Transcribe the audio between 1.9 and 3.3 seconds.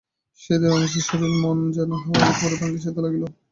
হাওয়ার উপরে ভাসিতে লাগিল।